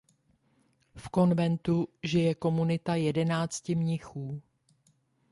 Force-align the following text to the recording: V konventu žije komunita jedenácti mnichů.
V 0.95 1.05
konventu 1.09 1.87
žije 2.03 2.35
komunita 2.35 2.95
jedenácti 2.95 3.75
mnichů. 3.75 4.41